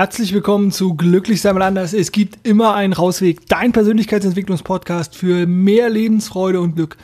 Herzlich 0.00 0.32
willkommen 0.32 0.72
zu 0.72 0.94
Glücklich 0.94 1.42
sein 1.42 1.56
mal 1.56 1.60
anders. 1.60 1.92
Es 1.92 2.10
gibt 2.10 2.48
immer 2.48 2.74
einen 2.74 2.94
Rausweg. 2.94 3.46
Dein 3.48 3.72
Persönlichkeitsentwicklungspodcast 3.72 5.14
für 5.14 5.46
mehr 5.46 5.90
Lebensfreude 5.90 6.58
und 6.58 6.74
Glück. 6.74 6.96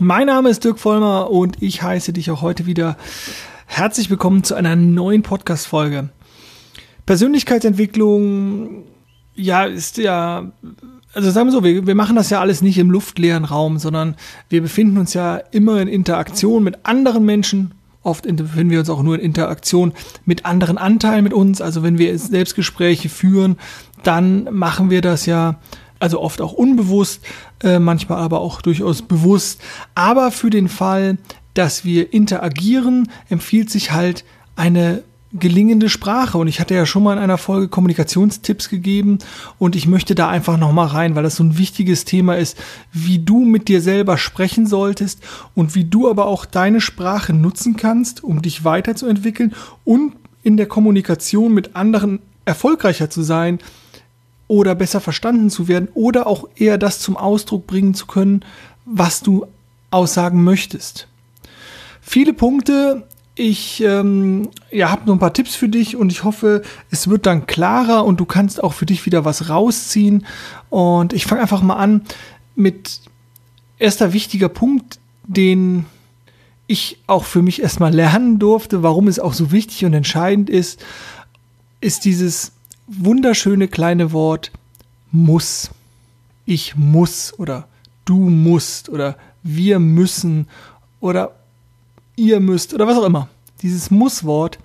Mein 0.00 0.26
Name 0.26 0.50
ist 0.50 0.64
Dirk 0.64 0.80
Vollmer 0.80 1.30
und 1.30 1.62
ich 1.62 1.84
heiße 1.84 2.12
dich 2.12 2.32
auch 2.32 2.42
heute 2.42 2.66
wieder 2.66 2.96
herzlich 3.66 4.10
willkommen 4.10 4.42
zu 4.42 4.56
einer 4.56 4.74
neuen 4.74 5.22
Podcast-Folge. 5.22 6.08
Persönlichkeitsentwicklung, 7.06 8.86
ja, 9.36 9.62
ist 9.62 9.98
ja, 9.98 10.50
also 11.14 11.30
sagen 11.30 11.46
wir 11.46 11.52
so, 11.52 11.62
wir, 11.62 11.86
wir 11.86 11.94
machen 11.94 12.16
das 12.16 12.30
ja 12.30 12.40
alles 12.40 12.60
nicht 12.60 12.78
im 12.78 12.90
luftleeren 12.90 13.44
Raum, 13.44 13.78
sondern 13.78 14.16
wir 14.48 14.62
befinden 14.62 14.98
uns 14.98 15.14
ja 15.14 15.36
immer 15.36 15.80
in 15.80 15.86
Interaktion 15.86 16.64
mit 16.64 16.86
anderen 16.86 17.24
Menschen 17.24 17.72
Oft 18.02 18.24
befinden 18.24 18.70
wir 18.70 18.80
uns 18.80 18.90
auch 18.90 19.02
nur 19.02 19.14
in 19.16 19.20
Interaktion 19.20 19.92
mit 20.24 20.44
anderen 20.44 20.78
Anteilen 20.78 21.24
mit 21.24 21.32
uns. 21.32 21.60
Also 21.60 21.82
wenn 21.82 21.98
wir 21.98 22.18
Selbstgespräche 22.18 23.08
führen, 23.08 23.56
dann 24.02 24.44
machen 24.52 24.90
wir 24.90 25.00
das 25.00 25.26
ja 25.26 25.60
also 26.00 26.20
oft 26.20 26.40
auch 26.40 26.52
unbewusst, 26.52 27.24
äh, 27.62 27.78
manchmal 27.78 28.18
aber 28.18 28.40
auch 28.40 28.60
durchaus 28.60 29.02
bewusst. 29.02 29.60
Aber 29.94 30.32
für 30.32 30.50
den 30.50 30.68
Fall, 30.68 31.16
dass 31.54 31.84
wir 31.84 32.12
interagieren, 32.12 33.08
empfiehlt 33.28 33.70
sich 33.70 33.92
halt 33.92 34.24
eine 34.56 35.04
gelingende 35.32 35.88
Sprache. 35.88 36.38
Und 36.38 36.48
ich 36.48 36.60
hatte 36.60 36.74
ja 36.74 36.86
schon 36.86 37.02
mal 37.02 37.14
in 37.14 37.18
einer 37.18 37.38
Folge 37.38 37.68
Kommunikationstipps 37.68 38.68
gegeben 38.68 39.18
und 39.58 39.76
ich 39.76 39.86
möchte 39.86 40.14
da 40.14 40.28
einfach 40.28 40.58
nochmal 40.58 40.88
rein, 40.88 41.14
weil 41.14 41.22
das 41.22 41.36
so 41.36 41.44
ein 41.44 41.58
wichtiges 41.58 42.04
Thema 42.04 42.36
ist, 42.36 42.58
wie 42.92 43.18
du 43.18 43.44
mit 43.44 43.68
dir 43.68 43.80
selber 43.80 44.18
sprechen 44.18 44.66
solltest 44.66 45.20
und 45.54 45.74
wie 45.74 45.84
du 45.84 46.08
aber 46.08 46.26
auch 46.26 46.44
deine 46.44 46.80
Sprache 46.80 47.32
nutzen 47.32 47.76
kannst, 47.76 48.22
um 48.22 48.42
dich 48.42 48.64
weiterzuentwickeln 48.64 49.54
und 49.84 50.14
in 50.42 50.56
der 50.56 50.66
Kommunikation 50.66 51.54
mit 51.54 51.76
anderen 51.76 52.20
erfolgreicher 52.44 53.08
zu 53.08 53.22
sein 53.22 53.58
oder 54.48 54.74
besser 54.74 55.00
verstanden 55.00 55.50
zu 55.50 55.68
werden 55.68 55.88
oder 55.94 56.26
auch 56.26 56.48
eher 56.56 56.76
das 56.76 56.98
zum 56.98 57.16
Ausdruck 57.16 57.66
bringen 57.66 57.94
zu 57.94 58.06
können, 58.06 58.44
was 58.84 59.20
du 59.22 59.46
aussagen 59.90 60.42
möchtest. 60.42 61.08
Viele 62.00 62.34
Punkte 62.34 63.06
ich 63.42 63.82
ähm, 63.82 64.50
ja, 64.70 64.88
habe 64.92 65.06
noch 65.06 65.14
ein 65.14 65.18
paar 65.18 65.32
Tipps 65.32 65.56
für 65.56 65.68
dich 65.68 65.96
und 65.96 66.12
ich 66.12 66.22
hoffe, 66.22 66.62
es 66.92 67.08
wird 67.08 67.26
dann 67.26 67.46
klarer 67.46 68.04
und 68.04 68.20
du 68.20 68.24
kannst 68.24 68.62
auch 68.62 68.72
für 68.72 68.86
dich 68.86 69.04
wieder 69.04 69.24
was 69.24 69.48
rausziehen. 69.48 70.24
Und 70.70 71.12
ich 71.12 71.26
fange 71.26 71.42
einfach 71.42 71.60
mal 71.60 71.74
an 71.74 72.02
mit 72.54 73.00
erster 73.80 74.12
wichtiger 74.12 74.48
Punkt, 74.48 75.00
den 75.24 75.86
ich 76.68 76.98
auch 77.08 77.24
für 77.24 77.42
mich 77.42 77.60
erstmal 77.60 77.92
lernen 77.92 78.38
durfte, 78.38 78.84
warum 78.84 79.08
es 79.08 79.18
auch 79.18 79.32
so 79.32 79.50
wichtig 79.50 79.84
und 79.84 79.92
entscheidend 79.92 80.48
ist, 80.48 80.80
ist 81.80 82.04
dieses 82.04 82.52
wunderschöne 82.86 83.66
kleine 83.66 84.12
Wort 84.12 84.52
muss. 85.10 85.70
Ich 86.46 86.76
muss 86.76 87.36
oder 87.36 87.66
du 88.04 88.18
musst 88.18 88.88
oder 88.88 89.16
wir 89.42 89.80
müssen 89.80 90.46
oder 91.00 91.34
ihr 92.22 92.40
müsst 92.40 92.72
oder 92.72 92.86
was 92.86 92.96
auch 92.96 93.04
immer. 93.04 93.28
Dieses 93.62 93.90
Muss-Wort, 93.90 94.58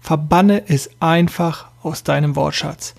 verbanne 0.00 0.68
es 0.68 0.90
einfach 1.00 1.66
aus 1.82 2.02
deinem 2.02 2.36
Wortschatz. 2.36 2.94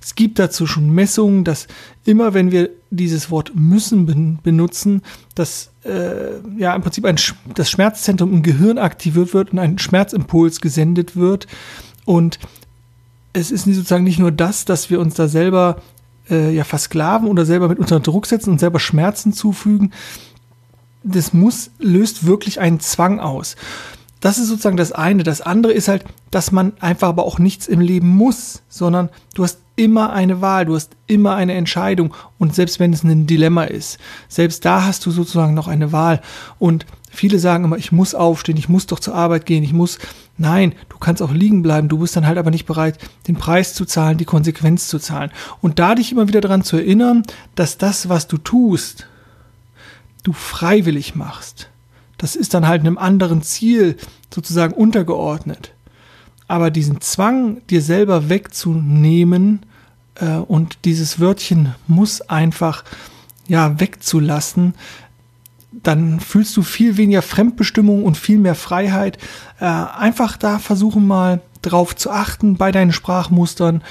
Es 0.00 0.14
gibt 0.14 0.38
dazu 0.38 0.66
schon 0.66 0.90
Messungen, 0.90 1.44
dass 1.44 1.68
immer 2.04 2.34
wenn 2.34 2.50
wir 2.50 2.70
dieses 2.90 3.30
Wort 3.30 3.52
müssen 3.54 4.40
benutzen, 4.42 5.02
dass 5.34 5.70
äh, 5.84 6.40
ja 6.58 6.74
im 6.74 6.82
Prinzip 6.82 7.04
ein, 7.04 7.18
das 7.54 7.70
Schmerzzentrum 7.70 8.32
im 8.32 8.42
Gehirn 8.42 8.78
aktiviert 8.78 9.32
wird 9.32 9.52
und 9.52 9.58
ein 9.58 9.78
Schmerzimpuls 9.78 10.60
gesendet 10.60 11.16
wird. 11.16 11.46
Und 12.04 12.38
es 13.32 13.50
ist 13.50 13.64
sozusagen 13.64 14.04
nicht 14.04 14.18
nur 14.18 14.32
das, 14.32 14.64
dass 14.64 14.90
wir 14.90 15.00
uns 15.00 15.14
da 15.14 15.28
selber 15.28 15.80
äh, 16.28 16.54
ja 16.54 16.64
versklaven 16.64 17.28
oder 17.28 17.44
selber 17.44 17.68
mit 17.68 17.78
unter 17.78 18.00
Druck 18.00 18.26
setzen 18.26 18.50
und 18.50 18.58
selber 18.58 18.80
Schmerzen 18.80 19.32
zufügen, 19.32 19.92
das 21.04 21.32
muss, 21.32 21.70
löst 21.78 22.26
wirklich 22.26 22.60
einen 22.60 22.80
Zwang 22.80 23.20
aus. 23.20 23.56
Das 24.22 24.38
ist 24.38 24.48
sozusagen 24.48 24.76
das 24.76 24.92
eine. 24.92 25.24
Das 25.24 25.40
andere 25.40 25.72
ist 25.72 25.88
halt, 25.88 26.04
dass 26.30 26.52
man 26.52 26.72
einfach 26.78 27.08
aber 27.08 27.24
auch 27.24 27.40
nichts 27.40 27.66
im 27.66 27.80
Leben 27.80 28.08
muss, 28.08 28.62
sondern 28.68 29.08
du 29.34 29.42
hast 29.42 29.58
immer 29.74 30.12
eine 30.12 30.40
Wahl, 30.40 30.64
du 30.66 30.76
hast 30.76 30.92
immer 31.08 31.34
eine 31.34 31.54
Entscheidung. 31.54 32.14
Und 32.38 32.54
selbst 32.54 32.78
wenn 32.78 32.92
es 32.92 33.02
ein 33.02 33.26
Dilemma 33.26 33.64
ist, 33.64 33.98
selbst 34.28 34.64
da 34.64 34.84
hast 34.84 35.04
du 35.06 35.10
sozusagen 35.10 35.54
noch 35.54 35.66
eine 35.66 35.90
Wahl. 35.90 36.20
Und 36.60 36.86
viele 37.10 37.40
sagen 37.40 37.64
immer, 37.64 37.78
ich 37.78 37.90
muss 37.90 38.14
aufstehen, 38.14 38.56
ich 38.56 38.68
muss 38.68 38.86
doch 38.86 39.00
zur 39.00 39.14
Arbeit 39.14 39.44
gehen, 39.44 39.64
ich 39.64 39.72
muss. 39.72 39.98
Nein, 40.38 40.74
du 40.88 40.98
kannst 40.98 41.20
auch 41.20 41.32
liegen 41.32 41.62
bleiben, 41.62 41.88
du 41.88 41.98
bist 41.98 42.16
dann 42.16 42.26
halt 42.26 42.38
aber 42.38 42.50
nicht 42.50 42.64
bereit, 42.64 42.98
den 43.28 43.36
Preis 43.36 43.74
zu 43.74 43.84
zahlen, 43.84 44.18
die 44.18 44.24
Konsequenz 44.24 44.88
zu 44.88 44.98
zahlen. 44.98 45.30
Und 45.60 45.78
da 45.78 45.94
dich 45.94 46.10
immer 46.10 46.26
wieder 46.26 46.40
daran 46.40 46.62
zu 46.62 46.76
erinnern, 46.76 47.22
dass 47.54 47.76
das, 47.76 48.08
was 48.08 48.28
du 48.28 48.38
tust, 48.38 49.08
du 50.22 50.32
freiwillig 50.32 51.14
machst. 51.14 51.68
Das 52.18 52.36
ist 52.36 52.54
dann 52.54 52.68
halt 52.68 52.80
einem 52.80 52.98
anderen 52.98 53.42
Ziel 53.42 53.96
sozusagen 54.32 54.74
untergeordnet. 54.74 55.72
Aber 56.48 56.70
diesen 56.70 57.00
Zwang, 57.00 57.62
dir 57.68 57.82
selber 57.82 58.28
wegzunehmen 58.28 59.66
äh, 60.16 60.36
und 60.36 60.78
dieses 60.84 61.18
Wörtchen 61.18 61.74
muss 61.86 62.20
einfach 62.20 62.84
ja 63.48 63.80
wegzulassen, 63.80 64.74
dann 65.72 66.20
fühlst 66.20 66.56
du 66.56 66.62
viel 66.62 66.96
weniger 66.96 67.22
Fremdbestimmung 67.22 68.04
und 68.04 68.16
viel 68.16 68.38
mehr 68.38 68.54
Freiheit. 68.54 69.18
Äh, 69.58 69.64
einfach 69.64 70.36
da 70.36 70.58
versuchen 70.58 71.06
mal 71.06 71.40
drauf 71.62 71.96
zu 71.96 72.10
achten 72.10 72.56
bei 72.56 72.72
deinen 72.72 72.92
Sprachmustern, 72.92 73.82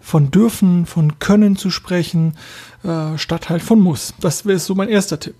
von 0.00 0.30
dürfen, 0.30 0.86
von 0.86 1.18
können 1.18 1.56
zu 1.56 1.70
sprechen, 1.70 2.34
äh, 2.82 3.18
statt 3.18 3.50
halt 3.50 3.62
von 3.62 3.80
muss. 3.80 4.14
Das 4.20 4.46
wäre 4.46 4.58
so 4.58 4.74
mein 4.74 4.88
erster 4.88 5.20
Tipp. 5.20 5.34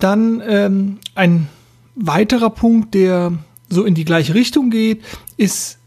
Dann 0.00 0.42
ähm, 0.46 0.98
ein 1.14 1.48
weiterer 1.94 2.50
Punkt, 2.50 2.94
der 2.94 3.32
so 3.68 3.84
in 3.84 3.94
die 3.94 4.04
gleiche 4.04 4.34
Richtung 4.34 4.70
geht, 4.70 5.02
ist 5.36 5.78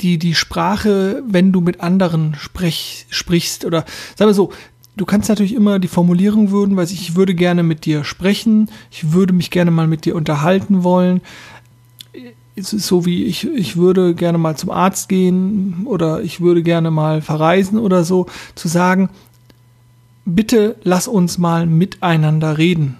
die, 0.00 0.18
die 0.18 0.34
Sprache, 0.34 1.22
wenn 1.26 1.52
du 1.52 1.60
mit 1.60 1.80
anderen 1.80 2.34
sprech, 2.34 3.06
sprichst 3.10 3.64
oder 3.64 3.84
sagen 4.16 4.28
wir 4.28 4.34
so, 4.34 4.52
du 4.96 5.04
kannst 5.04 5.28
natürlich 5.28 5.54
immer 5.54 5.78
die 5.78 5.88
Formulierung 5.88 6.50
würden, 6.50 6.76
weil 6.76 6.86
ich 6.86 7.14
würde 7.14 7.34
gerne 7.34 7.62
mit 7.62 7.84
dir 7.84 8.04
sprechen, 8.04 8.68
ich 8.90 9.12
würde 9.12 9.32
mich 9.32 9.50
gerne 9.50 9.70
mal 9.70 9.86
mit 9.86 10.04
dir 10.04 10.16
unterhalten 10.16 10.82
wollen. 10.82 11.20
Es 12.54 12.72
ist 12.72 12.86
so 12.86 13.06
wie 13.06 13.24
ich, 13.24 13.46
ich 13.46 13.76
würde 13.76 14.14
gerne 14.14 14.38
mal 14.38 14.56
zum 14.56 14.70
Arzt 14.70 15.08
gehen 15.08 15.86
oder 15.86 16.22
ich 16.22 16.40
würde 16.40 16.62
gerne 16.62 16.90
mal 16.90 17.22
verreisen 17.22 17.78
oder 17.78 18.04
so, 18.04 18.26
zu 18.54 18.68
sagen, 18.68 19.08
bitte 20.24 20.76
lass 20.82 21.08
uns 21.08 21.38
mal 21.38 21.66
miteinander 21.66 22.58
reden. 22.58 22.96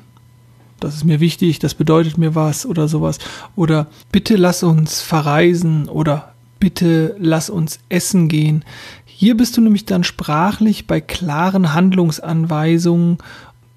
Das 0.80 0.94
ist 0.96 1.04
mir 1.04 1.20
wichtig, 1.20 1.60
das 1.60 1.74
bedeutet 1.74 2.18
mir 2.18 2.34
was 2.34 2.66
oder 2.66 2.88
sowas. 2.88 3.18
Oder 3.54 3.86
bitte 4.10 4.36
lass 4.36 4.62
uns 4.62 5.00
verreisen 5.00 5.88
oder 5.88 6.34
bitte 6.58 7.14
lass 7.18 7.50
uns 7.50 7.78
essen 7.88 8.28
gehen. 8.28 8.64
Hier 9.04 9.36
bist 9.36 9.56
du 9.56 9.60
nämlich 9.60 9.84
dann 9.84 10.02
sprachlich 10.02 10.88
bei 10.88 11.00
klaren 11.00 11.74
Handlungsanweisungen 11.74 13.18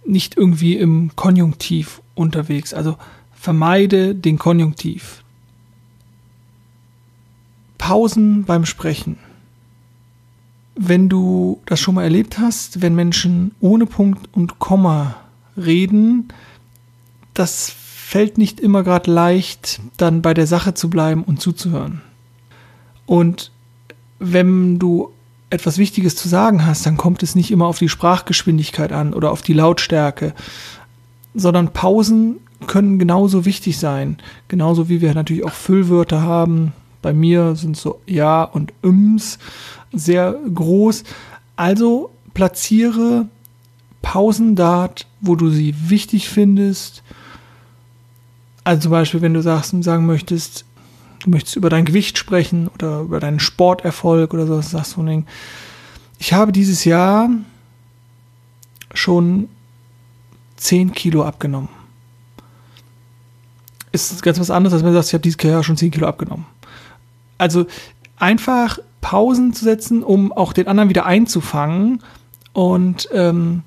nicht 0.06 0.38
irgendwie 0.38 0.78
im 0.78 1.12
Konjunktiv 1.16 2.02
unterwegs. 2.16 2.74
Also 2.74 2.98
vermeide 3.34 4.16
den 4.16 4.40
Konjunktiv. 4.40 5.24
Pausen 7.78 8.46
beim 8.46 8.66
Sprechen 8.66 9.18
wenn 10.88 11.10
du 11.10 11.62
das 11.66 11.80
schon 11.80 11.96
mal 11.96 12.04
erlebt 12.04 12.40
hast, 12.40 12.82
wenn 12.82 12.96
Menschen 12.96 13.52
ohne 13.60 13.86
Punkt 13.86 14.30
und 14.34 14.60
Komma 14.60 15.16
reden, 15.58 16.30
das 17.34 17.70
fällt 17.70 18.38
nicht 18.38 18.60
immer 18.60 18.84
gerade 18.84 19.12
leicht, 19.12 19.80
dann 19.98 20.22
bei 20.22 20.34
der 20.34 20.48
Sache 20.48 20.74
zu 20.74 20.90
bleiben 20.90 21.24
und 21.24 21.42
zuzuhören. 21.42 22.02
Und 23.06 23.52
wenn 24.20 24.80
du 24.80 25.12
etwas 25.50 25.78
Wichtiges 25.78 26.16
zu 26.16 26.28
sagen 26.28 26.66
hast, 26.66 26.86
dann 26.86 26.98
kommt 26.98 27.24
es 27.24 27.36
nicht 27.36 27.52
immer 27.52 27.68
auf 27.68 27.80
die 27.80 27.90
Sprachgeschwindigkeit 27.90 28.92
an 28.92 29.14
oder 29.14 29.32
auf 29.32 29.42
die 29.42 29.54
Lautstärke, 29.54 30.34
sondern 31.34 31.74
Pausen 31.74 32.38
können 32.68 33.00
genauso 33.00 33.46
wichtig 33.46 33.78
sein. 33.78 34.18
Genauso 34.48 34.90
wie 34.90 35.02
wir 35.02 35.14
natürlich 35.14 35.44
auch 35.44 35.54
Füllwörter 35.54 36.22
haben. 36.22 36.74
Bei 37.06 37.14
mir 37.14 37.56
sind 37.56 37.78
so 37.78 38.02
Ja 38.08 38.42
und 38.42 38.74
Ums 38.84 39.38
sehr 39.94 40.34
groß. 40.52 41.04
Also 41.56 42.10
platziere 42.34 43.28
Pausen 44.02 44.56
dort, 44.56 45.06
wo 45.22 45.36
du 45.36 45.52
sie 45.52 45.76
wichtig 45.88 46.30
findest. 46.30 47.04
Also 48.64 48.82
zum 48.82 48.92
Beispiel, 48.92 49.22
wenn 49.22 49.36
du 49.36 49.44
sagst, 49.44 49.76
sagen 49.84 50.08
möchtest, 50.08 50.66
du 51.24 51.30
möchtest 51.30 51.56
über 51.56 51.70
dein 51.70 51.86
Gewicht 51.86 52.18
sprechen 52.18 52.70
oder 52.70 53.02
über 53.02 53.20
deinen 53.20 53.40
Sporterfolg 53.40 54.34
oder 54.34 54.48
so, 54.48 54.60
sagst 54.60 54.98
du, 54.98 55.24
ich 56.18 56.34
habe 56.34 56.52
dieses 56.52 56.86
Jahr 56.86 57.30
schon 58.96 59.48
10 60.56 60.94
Kilo 60.94 61.24
abgenommen. 61.24 61.70
Ist 63.92 64.24
ganz 64.24 64.40
was 64.40 64.50
anderes, 64.50 64.74
als 64.74 64.84
wenn 64.84 64.90
du 64.90 64.96
sagst, 64.96 65.10
ich 65.10 65.14
habe 65.14 65.22
dieses 65.22 65.44
Jahr 65.44 65.64
schon 65.64 65.78
10 65.78 65.92
Kilo 65.92 66.08
abgenommen. 66.08 66.48
Also 67.38 67.66
einfach 68.18 68.80
Pausen 69.02 69.54
zu 69.54 69.66
setzen, 69.66 70.04
um 70.04 70.32
auch 70.32 70.54
den 70.54 70.68
anderen 70.68 70.90
wieder 70.90 71.06
einzufangen 71.06 72.02
und 72.54 73.10
ähm, 73.14 73.64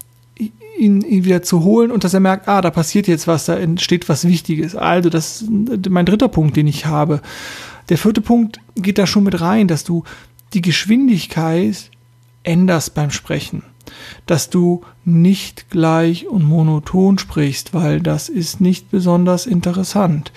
ihn, 0.79 1.03
ihn 1.03 1.25
wieder 1.25 1.43
zu 1.43 1.63
holen 1.63 1.91
und 1.91 2.05
dass 2.05 2.15
er 2.15 2.21
merkt, 2.21 2.49
ah, 2.49 2.61
da 2.61 2.71
passiert 2.71 3.07
jetzt 3.09 3.27
was, 3.27 3.45
da 3.45 3.57
entsteht 3.57 4.09
was 4.09 4.27
Wichtiges. 4.27 4.75
Also, 4.75 5.11
das 5.11 5.43
ist 5.43 5.51
mein 5.89 6.07
dritter 6.07 6.29
Punkt, 6.29 6.57
den 6.57 6.67
ich 6.67 6.87
habe. 6.87 7.21
Der 7.89 7.99
vierte 7.99 8.21
Punkt 8.21 8.61
geht 8.77 8.99
da 8.99 9.07
schon 9.07 9.25
mit 9.25 9.41
rein, 9.41 9.69
dass 9.69 9.85
du 9.85 10.05
die 10.55 10.63
Geschwindigkeit 10.63 11.91
änderst 12.43 12.95
beim 12.95 13.11
Sprechen. 13.11 13.63
Dass 14.27 14.51
du 14.51 14.83
nicht 15.05 15.71
gleich 15.71 16.27
und 16.27 16.45
monoton 16.45 17.19
sprichst, 17.19 17.75
weil 17.75 18.01
das 18.01 18.29
ist 18.29 18.61
nicht 18.61 18.91
besonders 18.91 19.47
interessant. 19.47 20.33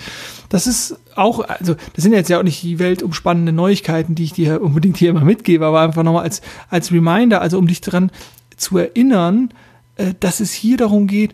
Das 0.49 0.67
ist 0.67 0.97
auch, 1.15 1.39
also 1.39 1.75
das 1.93 2.03
sind 2.03 2.13
jetzt 2.13 2.29
ja 2.29 2.39
auch 2.39 2.43
nicht 2.43 2.63
die 2.63 2.79
weltumspannenden 2.79 3.55
Neuigkeiten, 3.55 4.15
die 4.15 4.23
ich 4.23 4.33
dir 4.33 4.61
unbedingt 4.63 4.97
hier 4.97 5.11
immer 5.11 5.23
mitgebe, 5.23 5.65
aber 5.65 5.81
einfach 5.81 6.03
nochmal 6.03 6.23
als, 6.23 6.41
als 6.69 6.91
Reminder, 6.91 7.41
also 7.41 7.57
um 7.57 7.67
dich 7.67 7.81
daran 7.81 8.11
zu 8.57 8.77
erinnern, 8.77 9.53
äh, 9.95 10.13
dass 10.19 10.39
es 10.39 10.51
hier 10.51 10.77
darum 10.77 11.07
geht, 11.07 11.33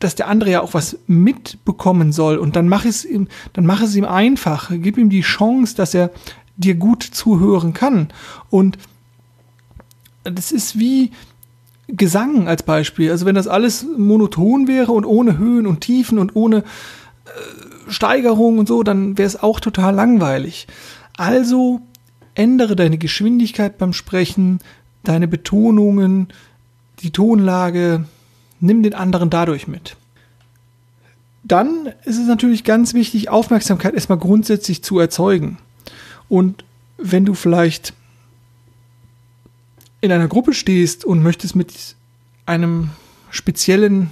dass 0.00 0.14
der 0.14 0.28
andere 0.28 0.50
ja 0.50 0.60
auch 0.62 0.74
was 0.74 0.98
mitbekommen 1.06 2.12
soll. 2.12 2.38
Und 2.38 2.56
dann 2.56 2.68
mach 2.68 2.84
es 2.84 3.04
ihm, 3.04 3.28
dann 3.52 3.66
mach 3.66 3.82
es 3.82 3.94
ihm 3.94 4.06
einfach, 4.06 4.70
gib 4.72 4.98
ihm 4.98 5.10
die 5.10 5.20
Chance, 5.20 5.76
dass 5.76 5.94
er 5.94 6.10
dir 6.56 6.74
gut 6.74 7.02
zuhören 7.02 7.74
kann. 7.74 8.08
Und 8.48 8.78
das 10.24 10.52
ist 10.52 10.78
wie 10.78 11.12
Gesang 11.88 12.48
als 12.48 12.62
Beispiel. 12.62 13.10
Also 13.10 13.26
wenn 13.26 13.34
das 13.34 13.48
alles 13.48 13.84
monoton 13.96 14.68
wäre 14.68 14.92
und 14.92 15.04
ohne 15.04 15.38
Höhen 15.38 15.66
und 15.66 15.80
Tiefen 15.80 16.18
und 16.18 16.36
ohne 16.36 16.58
äh, 16.58 16.62
Steigerung 17.88 18.58
und 18.58 18.68
so, 18.68 18.82
dann 18.82 19.18
wäre 19.18 19.26
es 19.26 19.42
auch 19.42 19.60
total 19.60 19.94
langweilig. 19.94 20.66
Also 21.16 21.80
ändere 22.34 22.76
deine 22.76 22.98
Geschwindigkeit 22.98 23.78
beim 23.78 23.92
Sprechen, 23.92 24.60
deine 25.02 25.26
Betonungen, 25.26 26.28
die 27.00 27.10
Tonlage, 27.10 28.04
nimm 28.60 28.82
den 28.82 28.94
anderen 28.94 29.30
dadurch 29.30 29.66
mit. 29.66 29.96
Dann 31.42 31.88
ist 32.04 32.18
es 32.18 32.26
natürlich 32.26 32.64
ganz 32.64 32.94
wichtig, 32.94 33.30
Aufmerksamkeit 33.30 33.94
erstmal 33.94 34.18
grundsätzlich 34.18 34.82
zu 34.84 34.98
erzeugen. 34.98 35.58
Und 36.28 36.64
wenn 36.98 37.24
du 37.24 37.34
vielleicht 37.34 37.94
in 40.00 40.12
einer 40.12 40.28
Gruppe 40.28 40.54
stehst 40.54 41.04
und 41.04 41.22
möchtest 41.22 41.56
mit 41.56 41.96
einem 42.46 42.90
speziellen 43.30 44.10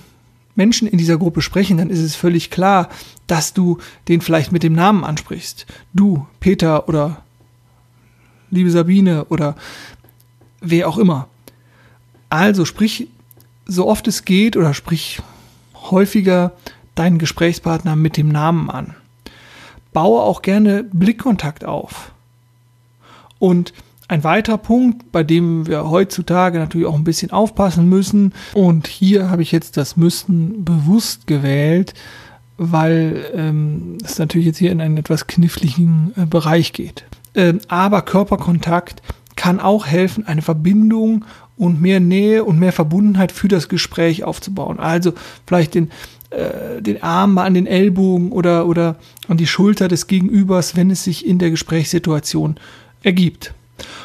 Menschen 0.54 0.88
in 0.88 0.98
dieser 0.98 1.18
Gruppe 1.18 1.40
sprechen, 1.40 1.78
dann 1.78 1.90
ist 1.90 2.00
es 2.00 2.16
völlig 2.16 2.50
klar, 2.50 2.88
dass 3.26 3.54
du 3.54 3.78
den 4.08 4.20
vielleicht 4.20 4.52
mit 4.52 4.62
dem 4.62 4.72
Namen 4.72 5.04
ansprichst. 5.04 5.66
Du, 5.92 6.26
Peter 6.40 6.88
oder 6.88 7.22
liebe 8.50 8.70
Sabine 8.70 9.26
oder 9.26 9.56
wer 10.60 10.88
auch 10.88 10.98
immer. 10.98 11.28
Also 12.28 12.64
sprich 12.64 13.08
so 13.66 13.86
oft 13.86 14.08
es 14.08 14.24
geht 14.24 14.56
oder 14.56 14.74
sprich 14.74 15.20
häufiger 15.74 16.52
deinen 16.94 17.18
Gesprächspartner 17.18 17.96
mit 17.96 18.16
dem 18.16 18.28
Namen 18.28 18.70
an. 18.70 18.94
Baue 19.92 20.22
auch 20.22 20.42
gerne 20.42 20.84
Blickkontakt 20.84 21.64
auf. 21.64 22.12
Und 23.38 23.72
ein 24.08 24.24
weiterer 24.24 24.58
Punkt, 24.58 25.12
bei 25.12 25.22
dem 25.22 25.66
wir 25.66 25.88
heutzutage 25.88 26.58
natürlich 26.58 26.86
auch 26.86 26.94
ein 26.94 27.04
bisschen 27.04 27.30
aufpassen 27.30 27.88
müssen, 27.88 28.32
und 28.54 28.86
hier 28.86 29.30
habe 29.30 29.42
ich 29.42 29.52
jetzt 29.52 29.76
das 29.76 29.96
Müssen 29.96 30.64
bewusst 30.64 31.26
gewählt, 31.26 31.92
weil 32.56 33.30
ähm, 33.34 33.98
es 34.02 34.18
natürlich 34.18 34.46
jetzt 34.46 34.58
hier 34.58 34.72
in 34.72 34.80
einen 34.80 34.96
etwas 34.96 35.26
kniffligen 35.26 36.12
äh, 36.16 36.26
Bereich 36.26 36.72
geht. 36.72 37.04
Ähm, 37.34 37.60
aber 37.68 38.02
Körperkontakt 38.02 39.02
kann 39.36 39.60
auch 39.60 39.86
helfen, 39.86 40.26
eine 40.26 40.42
Verbindung 40.42 41.24
und 41.56 41.80
mehr 41.80 42.00
Nähe 42.00 42.44
und 42.44 42.58
mehr 42.58 42.72
Verbundenheit 42.72 43.30
für 43.30 43.46
das 43.46 43.68
Gespräch 43.68 44.24
aufzubauen. 44.24 44.80
Also 44.80 45.12
vielleicht 45.46 45.74
den, 45.74 45.90
äh, 46.30 46.82
den 46.82 47.02
Arm 47.02 47.34
mal 47.34 47.44
an 47.44 47.54
den 47.54 47.66
Ellbogen 47.66 48.32
oder, 48.32 48.66
oder 48.66 48.96
an 49.28 49.36
die 49.36 49.46
Schulter 49.46 49.86
des 49.86 50.06
Gegenübers, 50.06 50.76
wenn 50.76 50.90
es 50.90 51.04
sich 51.04 51.26
in 51.26 51.38
der 51.38 51.50
Gesprächssituation 51.50 52.56
ergibt. 53.02 53.54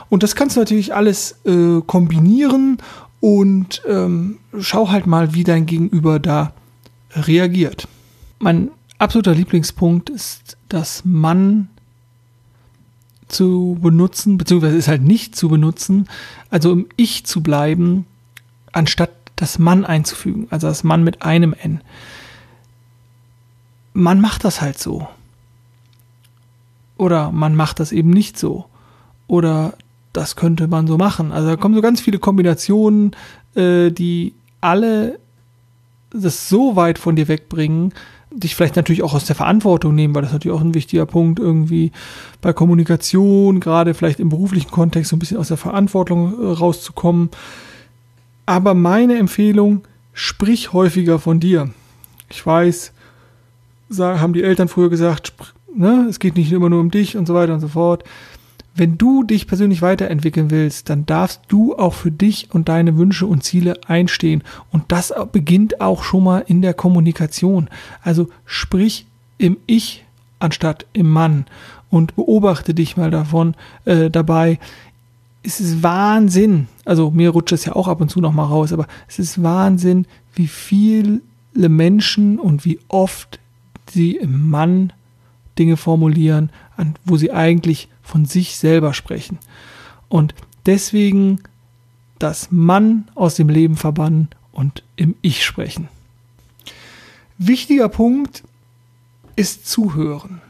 Und 0.09 0.23
das 0.23 0.35
kannst 0.35 0.55
du 0.55 0.61
natürlich 0.61 0.93
alles 0.93 1.37
äh, 1.45 1.81
kombinieren 1.85 2.77
und 3.19 3.81
ähm, 3.87 4.39
schau 4.59 4.89
halt 4.89 5.07
mal, 5.07 5.33
wie 5.33 5.43
dein 5.43 5.65
Gegenüber 5.65 6.19
da 6.19 6.53
reagiert. 7.15 7.87
Mein 8.39 8.71
absoluter 8.97 9.33
Lieblingspunkt 9.33 10.09
ist, 10.09 10.57
dass 10.69 11.03
man 11.05 11.69
zu 13.27 13.77
benutzen, 13.81 14.37
beziehungsweise 14.37 14.77
ist 14.77 14.87
halt 14.87 15.03
nicht 15.03 15.35
zu 15.35 15.49
benutzen, 15.49 16.07
also 16.49 16.71
im 16.71 16.87
Ich 16.97 17.25
zu 17.25 17.41
bleiben, 17.41 18.05
anstatt 18.71 19.11
das 19.35 19.59
Mann 19.59 19.85
einzufügen, 19.85 20.47
also 20.49 20.67
das 20.67 20.83
Mann 20.83 21.03
mit 21.03 21.21
einem 21.23 21.53
N. 21.53 21.81
Man 23.93 24.21
macht 24.21 24.43
das 24.43 24.61
halt 24.61 24.79
so. 24.79 25.07
Oder 26.97 27.31
man 27.31 27.55
macht 27.55 27.79
das 27.79 27.91
eben 27.91 28.09
nicht 28.09 28.37
so 28.37 28.65
oder 29.33 29.74
das 30.13 30.35
könnte 30.35 30.68
man 30.68 30.85
so 30.85 31.00
machen. 31.00 31.31
Also 31.31 31.50
da 31.50 31.56
kommen 31.56 31.74
so 31.74 31.81
ganz 31.81 32.00
viele 32.00 32.19
Kombinationen, 32.19 33.15
äh, 33.56 33.89
die 33.89 34.35
alle 34.62 35.18
das 36.12 36.50
so 36.50 36.75
weit 36.75 37.00
von 37.00 37.15
dir 37.15 37.27
wegbringen, 37.27 37.94
dich 38.30 38.53
vielleicht 38.53 38.75
natürlich 38.75 39.01
auch 39.01 39.15
aus 39.15 39.25
der 39.25 39.35
Verantwortung 39.35 39.95
nehmen, 39.95 40.13
weil 40.13 40.21
das 40.21 40.33
natürlich 40.33 40.56
auch 40.56 40.62
ein 40.62 40.75
wichtiger 40.75 41.07
Punkt 41.07 41.39
irgendwie 41.39 41.91
bei 42.41 42.53
Kommunikation, 42.53 43.59
gerade 43.59 43.95
vielleicht 43.95 44.19
im 44.19 44.30
beruflichen 44.30 44.69
Kontext 44.69 45.09
so 45.09 45.15
ein 45.15 45.19
bisschen 45.19 45.38
aus 45.38 45.47
der 45.47 45.57
Verantwortung 45.57 46.39
äh, 46.39 46.45
rauszukommen. 46.53 47.31
Aber 48.45 48.75
meine 48.75 49.18
Empfehlung, 49.18 49.81
sprich 50.13 50.74
häufiger 50.74 51.18
von 51.18 51.39
dir. 51.39 51.71
Ich 52.30 52.45
weiß, 52.45 52.94
haben 53.97 54.33
die 54.33 54.44
Eltern 54.44 54.68
früher 54.68 54.91
gesagt, 54.91 55.33
ne, 55.75 56.06
es 56.07 56.19
geht 56.19 56.35
nicht 56.35 56.51
immer 56.51 56.69
nur 56.69 56.81
um 56.81 56.91
dich 56.91 57.18
und 57.18 57.27
so 57.27 57.33
weiter 57.33 57.56
und 57.56 57.62
so 57.62 57.68
fort 57.68 58.03
wenn 58.75 58.97
du 58.97 59.23
dich 59.23 59.47
persönlich 59.47 59.81
weiterentwickeln 59.81 60.49
willst, 60.49 60.89
dann 60.89 61.05
darfst 61.05 61.41
du 61.47 61.75
auch 61.75 61.93
für 61.93 62.11
dich 62.11 62.49
und 62.51 62.69
deine 62.69 62.97
Wünsche 62.97 63.27
und 63.27 63.44
Ziele 63.44 63.80
einstehen. 63.87 64.44
Und 64.71 64.85
das 64.87 65.13
beginnt 65.31 65.80
auch 65.80 66.03
schon 66.03 66.23
mal 66.23 66.44
in 66.47 66.61
der 66.61 66.73
Kommunikation. 66.73 67.69
Also 68.01 68.30
sprich 68.45 69.06
im 69.37 69.57
Ich 69.68 70.03
anstatt 70.39 70.85
im 70.94 71.07
Mann 71.09 71.45
und 71.89 72.15
beobachte 72.15 72.73
dich 72.73 72.97
mal 72.97 73.11
davon 73.11 73.56
äh, 73.85 74.09
dabei. 74.09 74.59
Es 75.44 75.59
ist 75.59 75.83
Wahnsinn. 75.83 76.68
Also 76.85 77.11
mir 77.11 77.30
rutscht 77.30 77.53
es 77.53 77.65
ja 77.65 77.75
auch 77.75 77.87
ab 77.87 78.01
und 78.01 78.09
zu 78.09 78.19
noch 78.21 78.33
mal 78.33 78.45
raus, 78.45 78.73
aber 78.73 78.87
es 79.07 79.19
ist 79.19 79.44
Wahnsinn, 79.44 80.06
wie 80.33 80.47
viele 80.47 81.21
Menschen 81.53 82.39
und 82.39 82.65
wie 82.65 82.80
oft 82.87 83.39
sie 83.92 84.15
im 84.15 84.49
Mann 84.49 84.92
Dinge 85.57 85.78
formulieren, 85.78 86.50
an, 86.78 86.95
wo 87.06 87.18
sie 87.18 87.31
eigentlich 87.31 87.88
von 88.02 88.26
sich 88.26 88.57
selber 88.57 88.94
sprechen. 88.94 89.40
Und 90.10 90.33
deswegen 90.66 91.40
das 92.19 92.52
Mann 92.52 93.07
aus 93.16 93.36
dem 93.36 93.50
Leben 93.50 93.76
verbannen 93.76 94.30
und 94.52 94.83
im 94.95 95.16
Ich 95.22 95.44
sprechen. 95.45 95.88
Wichtiger 97.38 97.90
Punkt 97.90 98.44
ist 99.36 99.68
Zuhören. 99.68 100.42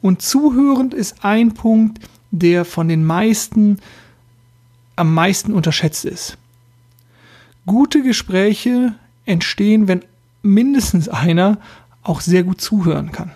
Und 0.00 0.22
zuhörend 0.22 0.94
ist 0.94 1.24
ein 1.24 1.54
Punkt, 1.54 2.00
der 2.30 2.64
von 2.64 2.88
den 2.88 3.04
meisten 3.04 3.78
am 4.96 5.14
meisten 5.14 5.52
unterschätzt 5.52 6.04
ist. 6.04 6.36
Gute 7.66 8.02
Gespräche 8.02 8.94
entstehen, 9.26 9.86
wenn 9.86 10.04
mindestens 10.42 11.08
einer 11.08 11.58
auch 12.02 12.20
sehr 12.20 12.42
gut 12.42 12.60
zuhören 12.60 13.12
kann 13.12 13.30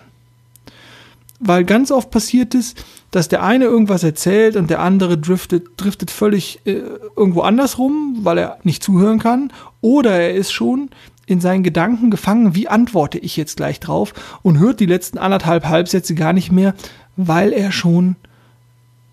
weil 1.39 1.65
ganz 1.65 1.91
oft 1.91 2.11
passiert 2.11 2.55
es, 2.55 2.75
dass 3.11 3.27
der 3.27 3.43
eine 3.43 3.65
irgendwas 3.65 4.03
erzählt 4.03 4.55
und 4.55 4.69
der 4.69 4.79
andere 4.79 5.17
driftet, 5.17 5.67
driftet 5.77 6.09
völlig 6.09 6.61
äh, 6.65 6.81
irgendwo 7.15 7.41
anders 7.41 7.77
rum, 7.77 8.19
weil 8.21 8.37
er 8.37 8.57
nicht 8.63 8.83
zuhören 8.83 9.19
kann, 9.19 9.51
oder 9.81 10.11
er 10.11 10.33
ist 10.33 10.51
schon 10.51 10.89
in 11.25 11.41
seinen 11.41 11.63
Gedanken 11.63 12.11
gefangen, 12.11 12.55
wie 12.55 12.67
antworte 12.67 13.17
ich 13.17 13.37
jetzt 13.37 13.57
gleich 13.57 13.79
drauf 13.79 14.13
und 14.41 14.59
hört 14.59 14.79
die 14.79 14.85
letzten 14.85 15.17
anderthalb 15.17 15.65
Halbsätze 15.65 16.15
gar 16.15 16.33
nicht 16.33 16.51
mehr, 16.51 16.73
weil 17.15 17.53
er 17.53 17.71
schon 17.71 18.15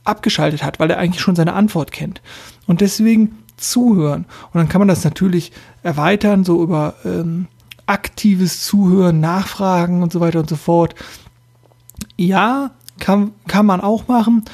abgeschaltet 0.05 0.65
hat, 0.65 0.81
weil 0.81 0.91
er 0.91 0.99
eigentlich 0.99 1.23
schon 1.23 1.37
seine 1.37 1.53
Antwort 1.53 1.93
kennt. 1.93 2.21
Und 2.67 2.81
deswegen 2.81 3.39
zuhören. 3.57 4.25
Und 4.53 4.55
dann 4.55 4.69
kann 4.69 4.81
man 4.81 4.89
das 4.89 5.05
natürlich 5.05 5.53
erweitern, 5.83 6.45
so 6.45 6.63
über 6.63 6.95
ähm, 7.05 7.47
aktives 7.87 8.65
Zuhören, 8.65 9.21
Nachfragen 9.21 10.03
und 10.03 10.13
so 10.13 10.21
weiter 10.21 10.41
und 10.41 10.49
so 10.49 10.57
fort 10.57 10.95
ja, 12.27 12.71
kann, 12.99 13.33
kann 13.47 13.67
man 13.67 13.81
auch 13.81 14.09
machen. 14.09 14.45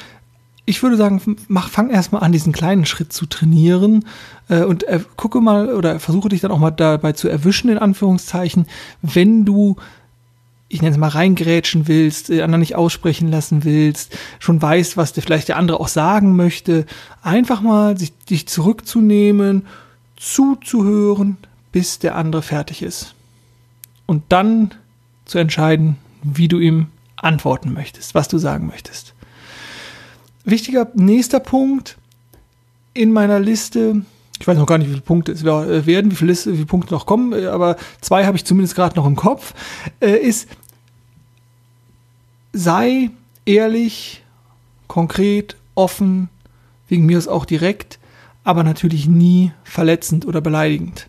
Ich 0.65 0.83
würde 0.83 0.97
sagen, 0.97 1.37
mach, 1.47 1.69
fang 1.69 1.89
erstmal 1.89 2.23
an, 2.23 2.31
diesen 2.31 2.53
kleinen 2.53 2.85
Schritt 2.85 3.13
zu 3.13 3.25
trainieren 3.25 4.05
äh, 4.49 4.63
und 4.63 4.83
äh, 4.83 4.99
gucke 5.15 5.41
mal 5.41 5.73
oder 5.73 5.99
versuche 5.99 6.29
dich 6.29 6.41
dann 6.41 6.51
auch 6.51 6.59
mal 6.59 6.71
dabei 6.71 7.13
zu 7.13 7.27
erwischen, 7.27 7.69
in 7.69 7.77
Anführungszeichen, 7.77 8.67
wenn 9.01 9.45
du 9.45 9.77
ich 10.69 10.81
nenne 10.81 10.91
es 10.93 10.97
mal, 10.97 11.07
reingrätschen 11.07 11.87
willst, 11.87 12.27
den 12.27 12.41
anderen 12.41 12.59
nicht 12.59 12.75
aussprechen 12.75 13.29
lassen 13.29 13.63
willst, 13.63 14.17
schon 14.39 14.61
weißt, 14.61 14.97
was 14.97 15.13
dir 15.13 15.21
vielleicht 15.21 15.47
der 15.47 15.55
andere 15.55 15.79
auch 15.79 15.87
sagen 15.87 16.35
möchte, 16.35 16.85
einfach 17.21 17.61
mal 17.61 17.97
sich, 17.97 18.11
dich 18.25 18.49
zurückzunehmen, 18.49 19.65
zuzuhören, 20.17 21.37
bis 21.71 21.99
der 21.99 22.17
andere 22.17 22.41
fertig 22.41 22.81
ist. 22.81 23.15
Und 24.07 24.23
dann 24.27 24.71
zu 25.23 25.37
entscheiden, 25.37 25.95
wie 26.21 26.49
du 26.49 26.59
ihm 26.59 26.87
antworten 27.17 27.73
möchtest, 27.73 28.15
was 28.15 28.27
du 28.27 28.37
sagen 28.37 28.67
möchtest. 28.67 29.13
Wichtiger 30.43 30.87
nächster 30.93 31.39
Punkt 31.39 31.97
in 32.93 33.11
meiner 33.11 33.39
Liste, 33.39 34.03
ich 34.39 34.47
weiß 34.47 34.57
noch 34.57 34.65
gar 34.65 34.77
nicht, 34.77 34.87
wie 34.87 34.93
viele 34.93 35.03
Punkte 35.03 35.31
es 35.31 35.43
äh, 35.43 35.85
werden, 35.85 36.11
wie 36.11 36.15
viele, 36.15 36.31
Liste, 36.31 36.51
wie 36.51 36.57
viele 36.57 36.67
Punkte 36.67 36.93
noch 36.93 37.05
kommen, 37.05 37.33
äh, 37.33 37.47
aber 37.47 37.75
zwei 38.01 38.25
habe 38.25 38.37
ich 38.37 38.45
zumindest 38.45 38.75
gerade 38.75 38.95
noch 38.95 39.05
im 39.05 39.15
Kopf, 39.15 39.53
äh, 39.99 40.15
ist, 40.15 40.47
sei 42.53 43.09
ehrlich, 43.45 44.23
konkret, 44.87 45.57
offen, 45.75 46.29
wegen 46.87 47.05
mir 47.05 47.17
ist 47.17 47.27
auch 47.27 47.45
direkt, 47.45 47.99
aber 48.43 48.63
natürlich 48.63 49.07
nie 49.07 49.51
verletzend 49.63 50.25
oder 50.25 50.41
beleidigend. 50.41 51.07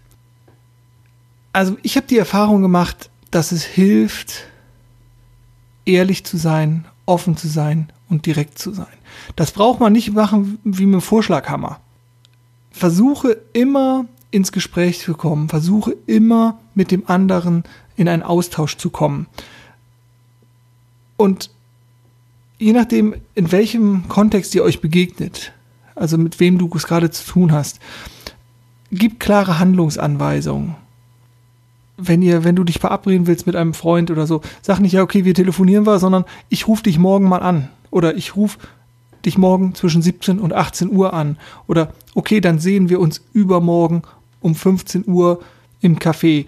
Also 1.52 1.76
ich 1.82 1.96
habe 1.96 2.06
die 2.06 2.18
Erfahrung 2.18 2.62
gemacht, 2.62 3.10
dass 3.30 3.52
es 3.52 3.64
hilft, 3.64 4.47
ehrlich 5.88 6.24
zu 6.24 6.36
sein, 6.36 6.84
offen 7.06 7.36
zu 7.36 7.48
sein 7.48 7.88
und 8.08 8.26
direkt 8.26 8.58
zu 8.58 8.72
sein. 8.72 8.86
Das 9.34 9.50
braucht 9.50 9.80
man 9.80 9.92
nicht 9.92 10.12
machen 10.12 10.58
wie 10.64 10.86
mit 10.86 10.94
dem 10.94 11.00
Vorschlaghammer. 11.00 11.80
Versuche 12.70 13.38
immer 13.52 14.04
ins 14.30 14.52
Gespräch 14.52 15.00
zu 15.00 15.14
kommen, 15.14 15.48
versuche 15.48 15.96
immer 16.06 16.58
mit 16.74 16.90
dem 16.90 17.08
anderen 17.08 17.64
in 17.96 18.08
einen 18.08 18.22
Austausch 18.22 18.76
zu 18.76 18.90
kommen. 18.90 19.26
Und 21.16 21.50
je 22.58 22.72
nachdem, 22.72 23.14
in 23.34 23.50
welchem 23.50 24.06
Kontext 24.08 24.54
ihr 24.54 24.62
euch 24.62 24.80
begegnet, 24.80 25.52
also 25.94 26.18
mit 26.18 26.38
wem 26.38 26.58
du 26.58 26.70
es 26.76 26.86
gerade 26.86 27.10
zu 27.10 27.24
tun 27.26 27.52
hast, 27.52 27.80
gib 28.92 29.18
klare 29.18 29.58
Handlungsanweisungen 29.58 30.76
wenn 31.98 32.22
ihr, 32.22 32.44
wenn 32.44 32.56
du 32.56 32.64
dich 32.64 32.78
verabreden 32.78 33.26
willst 33.26 33.46
mit 33.46 33.56
einem 33.56 33.74
Freund 33.74 34.10
oder 34.10 34.26
so, 34.26 34.40
sag 34.62 34.78
nicht, 34.78 34.92
ja, 34.92 35.02
okay, 35.02 35.24
wir 35.24 35.34
telefonieren 35.34 35.84
wir, 35.84 35.98
sondern 35.98 36.24
ich 36.48 36.68
rufe 36.68 36.84
dich 36.84 36.98
morgen 36.98 37.28
mal 37.28 37.42
an. 37.42 37.68
Oder 37.90 38.16
ich 38.16 38.36
rufe 38.36 38.58
dich 39.24 39.36
morgen 39.36 39.74
zwischen 39.74 40.00
17 40.00 40.38
und 40.38 40.52
18 40.52 40.90
Uhr 40.90 41.12
an. 41.12 41.36
Oder 41.66 41.92
okay, 42.14 42.40
dann 42.40 42.60
sehen 42.60 42.88
wir 42.88 43.00
uns 43.00 43.22
übermorgen 43.32 44.02
um 44.40 44.54
15 44.54 45.04
Uhr 45.08 45.40
im 45.80 45.98
Café. 45.98 46.46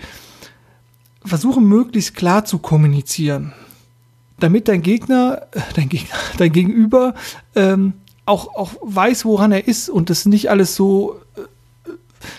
Versuche 1.25 1.61
möglichst 1.61 2.15
klar 2.15 2.45
zu 2.45 2.59
kommunizieren, 2.59 3.53
damit 4.39 4.69
dein 4.69 4.83
Gegner, 4.83 5.43
äh, 5.53 5.61
dein 5.75 5.89
Gegner, 5.89 6.17
dein 6.39 6.53
Gegenüber 6.53 7.15
ähm, 7.57 7.95
auch, 8.25 8.55
auch 8.55 8.75
weiß, 8.83 9.25
woran 9.25 9.51
er 9.51 9.67
ist 9.67 9.89
und 9.89 10.11
das 10.11 10.27
nicht 10.27 10.49
alles 10.49 10.77
so. 10.77 11.17
Äh, 11.37 11.41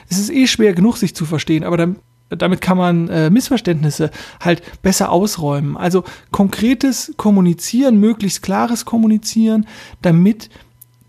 es 0.10 0.18
ist 0.18 0.30
eh 0.30 0.48
schwer 0.48 0.74
genug, 0.74 0.98
sich 0.98 1.16
zu 1.16 1.26
verstehen, 1.26 1.64
aber 1.64 1.76
dann 1.76 1.98
damit 2.38 2.62
kann 2.62 2.78
man 2.78 3.08
äh, 3.10 3.30
Missverständnisse 3.30 4.12
halt 4.40 4.62
besser 4.82 5.12
ausräumen. 5.12 5.78
Also 5.78 6.04
konkretes 6.32 7.14
Kommunizieren, 7.18 7.98
möglichst 7.98 8.42
klares 8.42 8.86
Kommunizieren, 8.86 9.68
damit 10.02 10.50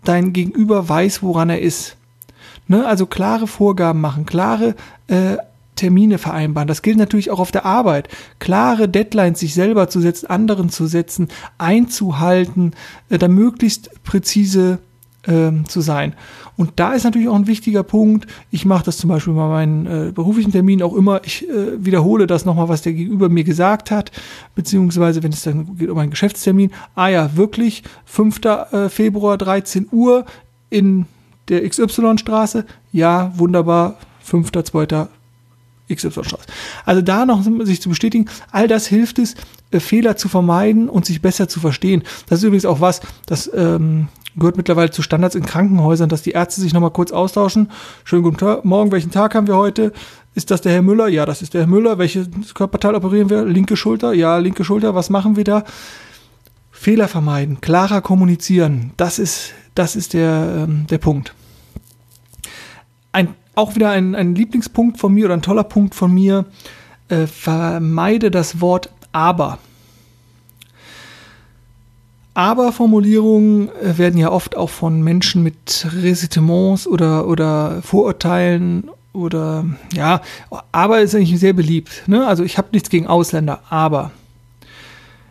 dein 0.03 0.33
Gegenüber 0.33 0.89
weiß, 0.89 1.23
woran 1.23 1.49
er 1.49 1.61
ist. 1.61 1.97
Ne? 2.67 2.85
Also 2.85 3.05
klare 3.05 3.47
Vorgaben 3.47 4.01
machen, 4.01 4.25
klare 4.25 4.75
äh, 5.07 5.37
Termine 5.75 6.17
vereinbaren. 6.17 6.67
Das 6.67 6.81
gilt 6.81 6.97
natürlich 6.97 7.31
auch 7.31 7.39
auf 7.39 7.51
der 7.51 7.65
Arbeit. 7.65 8.09
Klare 8.39 8.87
Deadlines 8.87 9.39
sich 9.39 9.53
selber 9.53 9.89
zu 9.89 10.01
setzen, 10.01 10.27
anderen 10.27 10.69
zu 10.69 10.85
setzen, 10.85 11.29
einzuhalten, 11.57 12.71
äh, 13.09 13.17
da 13.17 13.27
möglichst 13.27 14.03
präzise 14.03 14.79
ähm, 15.27 15.67
zu 15.67 15.81
sein. 15.81 16.13
Und 16.57 16.73
da 16.75 16.93
ist 16.93 17.03
natürlich 17.03 17.27
auch 17.27 17.35
ein 17.35 17.47
wichtiger 17.47 17.83
Punkt. 17.83 18.27
Ich 18.51 18.65
mache 18.65 18.85
das 18.85 18.97
zum 18.97 19.09
Beispiel 19.09 19.33
bei 19.33 19.47
meinen 19.47 19.85
äh, 19.85 20.11
beruflichen 20.11 20.51
Terminen 20.51 20.81
auch 20.83 20.93
immer. 20.93 21.21
Ich 21.23 21.47
äh, 21.49 21.83
wiederhole 21.83 22.27
das 22.27 22.45
nochmal, 22.45 22.69
was 22.69 22.81
der 22.81 22.93
Gegenüber 22.93 23.29
mir 23.29 23.43
gesagt 23.43 23.91
hat, 23.91 24.11
beziehungsweise 24.55 25.23
wenn 25.23 25.31
es 25.31 25.43
dann 25.43 25.77
geht 25.77 25.89
um 25.89 25.97
einen 25.97 26.11
Geschäftstermin. 26.11 26.71
Ah 26.95 27.07
ja, 27.07 27.35
wirklich, 27.35 27.83
5. 28.05 28.41
Äh, 28.45 28.89
Februar, 28.89 29.37
13 29.37 29.87
Uhr 29.91 30.25
in 30.69 31.05
der 31.49 31.67
XY-Straße. 31.67 32.65
Ja, 32.91 33.31
wunderbar, 33.35 33.97
5.2. 34.27 35.07
XY-Straße. 35.91 36.45
Also 36.85 37.01
da 37.01 37.25
noch 37.25 37.43
sich 37.65 37.81
zu 37.81 37.89
bestätigen, 37.89 38.27
all 38.51 38.67
das 38.67 38.87
hilft 38.87 39.19
es, 39.19 39.35
äh, 39.71 39.79
Fehler 39.79 40.15
zu 40.17 40.29
vermeiden 40.29 40.89
und 40.89 41.05
sich 41.05 41.21
besser 41.21 41.47
zu 41.47 41.59
verstehen. 41.59 42.03
Das 42.27 42.39
ist 42.39 42.45
übrigens 42.45 42.65
auch 42.65 42.79
was, 42.79 43.01
das 43.25 43.51
ähm, 43.53 44.07
gehört 44.35 44.57
mittlerweile 44.57 44.91
zu 44.91 45.01
Standards 45.01 45.35
in 45.35 45.45
Krankenhäusern, 45.45 46.09
dass 46.09 46.21
die 46.21 46.31
Ärzte 46.31 46.61
sich 46.61 46.73
nochmal 46.73 46.91
kurz 46.91 47.11
austauschen. 47.11 47.69
Schönen 48.03 48.23
guten 48.23 48.37
Tag, 48.37 48.65
morgen, 48.65 48.91
welchen 48.91 49.11
Tag 49.11 49.35
haben 49.35 49.47
wir 49.47 49.57
heute? 49.57 49.93
Ist 50.35 50.49
das 50.49 50.61
der 50.61 50.71
Herr 50.71 50.81
Müller? 50.81 51.07
Ja, 51.07 51.25
das 51.25 51.41
ist 51.41 51.53
der 51.53 51.61
Herr 51.61 51.67
Müller. 51.67 51.99
Welches 51.99 52.27
Körperteil 52.53 52.95
operieren 52.95 53.29
wir? 53.29 53.45
Linke 53.45 53.77
Schulter? 53.77 54.13
Ja, 54.13 54.37
linke 54.37 54.63
Schulter. 54.63 54.95
Was 54.95 55.09
machen 55.09 55.35
wir 55.35 55.43
da? 55.43 55.63
Fehler 56.71 57.07
vermeiden, 57.07 57.61
klarer 57.61 58.01
kommunizieren. 58.01 58.91
Das 58.97 59.19
ist, 59.19 59.53
das 59.75 59.95
ist 59.95 60.13
der, 60.13 60.65
ähm, 60.67 60.87
der 60.89 60.97
Punkt. 60.97 61.35
Ein, 63.11 63.35
auch 63.53 63.75
wieder 63.75 63.91
ein, 63.91 64.15
ein 64.15 64.33
Lieblingspunkt 64.33 64.99
von 64.99 65.13
mir 65.13 65.25
oder 65.25 65.35
ein 65.35 65.43
toller 65.43 65.63
Punkt 65.63 65.93
von 65.93 66.11
mir. 66.11 66.45
Äh, 67.09 67.27
vermeide 67.27 68.31
das 68.31 68.59
Wort 68.59 68.89
aber. 69.11 69.59
Aber-Formulierungen 72.33 73.69
äh, 73.69 73.97
werden 73.97 74.17
ja 74.17 74.31
oft 74.31 74.55
auch 74.57 74.69
von 74.69 75.01
Menschen 75.01 75.43
mit 75.43 75.87
Ressentiments 76.01 76.87
oder, 76.87 77.27
oder 77.27 77.81
Vorurteilen 77.81 78.89
oder 79.13 79.65
ja, 79.93 80.21
aber 80.71 81.01
ist 81.01 81.13
eigentlich 81.13 81.39
sehr 81.39 81.53
beliebt. 81.53 82.03
Ne? 82.07 82.25
Also 82.25 82.43
ich 82.43 82.57
habe 82.57 82.69
nichts 82.71 82.89
gegen 82.89 83.05
Ausländer, 83.05 83.61
aber 83.69 84.11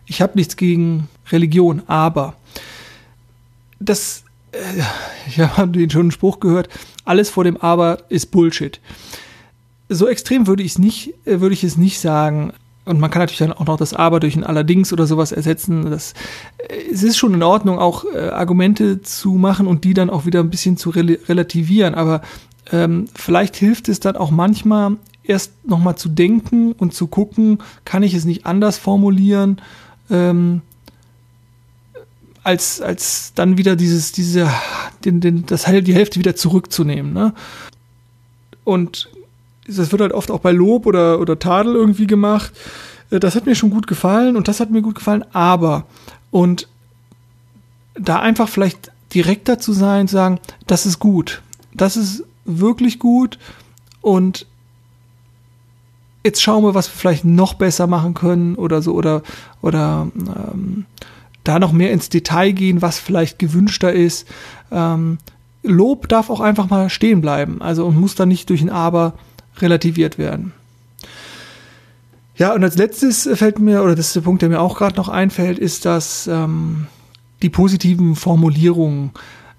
ich 0.06 0.22
habe 0.22 0.36
nichts 0.36 0.56
gegen 0.56 1.08
Religion, 1.30 1.82
aber 1.88 2.34
das, 3.80 4.24
äh, 4.52 4.58
ich 5.26 5.40
habe 5.40 5.72
den 5.72 5.90
schönen 5.90 6.12
Spruch 6.12 6.40
gehört, 6.40 6.68
alles 7.04 7.30
vor 7.30 7.44
dem 7.44 7.56
Aber 7.56 7.98
ist 8.08 8.30
Bullshit. 8.30 8.80
So 9.88 10.06
extrem 10.06 10.46
würde 10.46 10.62
ich 10.62 10.72
es 10.72 10.78
nicht, 10.78 11.14
äh, 11.26 11.40
würde 11.40 11.54
ich 11.54 11.64
es 11.64 11.76
nicht 11.76 11.98
sagen. 11.98 12.52
Und 12.84 12.98
man 12.98 13.10
kann 13.10 13.20
natürlich 13.20 13.38
dann 13.38 13.52
auch 13.52 13.66
noch 13.66 13.76
das 13.76 13.94
Aber 13.94 14.18
durch 14.18 14.34
ein 14.34 14.44
Allerdings 14.44 14.92
oder 14.92 15.06
sowas 15.06 15.30
ersetzen. 15.30 15.90
Das, 15.90 16.14
äh, 16.58 16.92
es 16.92 17.02
ist 17.02 17.16
schon 17.16 17.34
in 17.34 17.42
Ordnung, 17.42 17.78
auch 17.78 18.04
äh, 18.04 18.28
Argumente 18.30 19.02
zu 19.02 19.32
machen 19.32 19.66
und 19.66 19.84
die 19.84 19.94
dann 19.94 20.10
auch 20.10 20.26
wieder 20.26 20.40
ein 20.40 20.50
bisschen 20.50 20.76
zu 20.76 20.90
rel 20.90 21.18
relativieren. 21.28 21.94
Aber 21.94 22.22
ähm, 22.72 23.06
vielleicht 23.14 23.56
hilft 23.56 23.88
es 23.88 24.00
dann 24.00 24.16
auch 24.16 24.30
manchmal, 24.30 24.96
erst 25.24 25.52
nochmal 25.64 25.96
zu 25.96 26.08
denken 26.08 26.72
und 26.72 26.94
zu 26.94 27.06
gucken, 27.06 27.58
kann 27.84 28.02
ich 28.02 28.14
es 28.14 28.24
nicht 28.24 28.46
anders 28.46 28.78
formulieren, 28.78 29.60
ähm, 30.10 30.62
als, 32.42 32.80
als 32.80 33.32
dann 33.34 33.56
wieder 33.56 33.76
dieses, 33.76 34.10
diese, 34.10 34.50
den, 35.04 35.20
den, 35.20 35.46
das, 35.46 35.64
die 35.64 35.94
Hälfte 35.94 36.18
wieder 36.18 36.34
zurückzunehmen. 36.34 37.12
Ne? 37.12 37.34
Und 38.64 39.10
das 39.76 39.92
wird 39.92 40.02
halt 40.02 40.12
oft 40.12 40.30
auch 40.30 40.40
bei 40.40 40.52
Lob 40.52 40.86
oder, 40.86 41.20
oder 41.20 41.38
Tadel 41.38 41.74
irgendwie 41.74 42.06
gemacht. 42.06 42.52
Äh, 43.10 43.20
das 43.20 43.36
hat 43.36 43.46
mir 43.46 43.54
schon 43.54 43.70
gut 43.70 43.86
gefallen 43.86 44.36
und 44.36 44.48
das 44.48 44.60
hat 44.60 44.70
mir 44.70 44.82
gut 44.82 44.96
gefallen, 44.96 45.24
aber 45.32 45.86
und 46.30 46.68
da 47.94 48.20
einfach 48.20 48.48
vielleicht 48.48 48.90
direkter 49.14 49.58
zu 49.58 49.72
sein, 49.72 50.08
zu 50.08 50.14
sagen, 50.14 50.40
das 50.66 50.86
ist 50.86 50.98
gut, 50.98 51.42
das 51.74 51.96
ist 51.96 52.24
wirklich 52.44 52.98
gut 52.98 53.38
und 54.00 54.46
jetzt 56.24 56.42
schauen 56.42 56.64
wir, 56.64 56.74
was 56.74 56.88
wir 56.88 56.98
vielleicht 56.98 57.24
noch 57.24 57.54
besser 57.54 57.86
machen 57.86 58.14
können 58.14 58.54
oder 58.54 58.82
so 58.82 58.94
oder 58.94 59.22
oder 59.60 60.08
ähm, 60.16 60.86
da 61.44 61.58
noch 61.58 61.72
mehr 61.72 61.90
ins 61.90 62.08
Detail 62.08 62.52
gehen, 62.52 62.82
was 62.82 62.98
vielleicht 62.98 63.38
gewünschter 63.38 63.92
ist. 63.92 64.28
Ähm, 64.70 65.18
Lob 65.64 66.08
darf 66.08 66.30
auch 66.30 66.40
einfach 66.40 66.68
mal 66.70 66.88
stehen 66.90 67.20
bleiben, 67.20 67.60
also 67.60 67.86
und 67.86 68.00
muss 68.00 68.14
dann 68.14 68.28
nicht 68.28 68.48
durch 68.50 68.62
ein 68.62 68.70
Aber 68.70 69.14
relativiert 69.58 70.18
werden. 70.18 70.52
Ja, 72.36 72.54
und 72.54 72.64
als 72.64 72.76
letztes 72.76 73.28
fällt 73.34 73.58
mir, 73.58 73.82
oder 73.82 73.94
das 73.94 74.08
ist 74.08 74.16
der 74.16 74.22
Punkt, 74.22 74.42
der 74.42 74.48
mir 74.48 74.60
auch 74.60 74.76
gerade 74.76 74.96
noch 74.96 75.08
einfällt, 75.08 75.58
ist, 75.58 75.84
dass 75.84 76.26
ähm, 76.26 76.86
die 77.42 77.50
positiven 77.50 78.16
Formulierungen, 78.16 79.10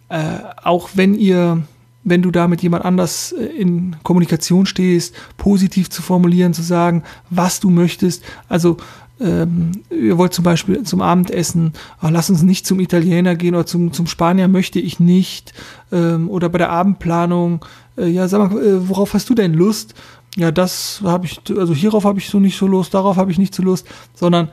äh, 0.10 0.40
auch 0.64 0.90
wenn 0.96 1.14
ihr, 1.14 1.64
wenn 2.04 2.22
du 2.22 2.32
da 2.32 2.48
mit 2.48 2.64
jemand 2.64 2.84
anders 2.84 3.32
äh, 3.32 3.46
in 3.46 3.96
Kommunikation 4.04 4.66
stehst, 4.66 5.16
positiv 5.38 5.90
zu 5.90 6.02
formulieren, 6.02 6.54
zu 6.54 6.64
sagen, 6.64 7.04
was 7.30 7.60
du 7.60 7.70
möchtest. 7.70 8.24
Also 8.50 8.78
ähm, 9.20 9.72
ihr 9.90 10.18
wollt 10.18 10.34
zum 10.34 10.44
Beispiel 10.44 10.84
zum 10.84 11.02
Abendessen, 11.02 11.74
oh, 12.02 12.08
lass 12.10 12.30
uns 12.30 12.42
nicht 12.42 12.66
zum 12.66 12.80
Italiener 12.80 13.36
gehen 13.36 13.56
oder 13.56 13.66
zum, 13.66 13.94
zum 13.94 14.08
Spanier 14.08 14.48
möchte 14.48 14.80
ich 14.80 15.00
nicht. 15.00 15.54
Ähm, 15.92 16.30
oder 16.30 16.50
bei 16.50 16.58
der 16.58 16.70
Abendplanung, 16.70 17.64
äh, 17.98 18.08
ja, 18.08 18.28
sag 18.28 18.52
mal, 18.52 18.62
äh, 18.62 18.90
worauf 18.90 19.14
hast 19.14 19.30
du 19.30 19.36
denn 19.36 19.54
Lust? 19.54 19.96
ja, 20.36 20.52
das 20.52 21.02
habe 21.04 21.26
ich, 21.26 21.40
also 21.56 21.74
hierauf 21.74 22.06
habe 22.06 22.20
ich 22.20 22.30
so 22.30 22.40
nicht 22.40 22.58
so 22.58 22.68
Lust, 22.68 22.94
darauf 22.94 23.18
habe 23.18 23.32
ich 23.32 23.38
nicht 23.38 23.54
so 23.54 23.62
Lust, 23.62 23.88
sondern 24.16 24.50